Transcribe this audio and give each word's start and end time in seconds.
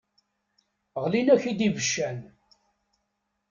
Ɣlin-ak-id 1.03 1.59
ibeccan. 1.67 2.19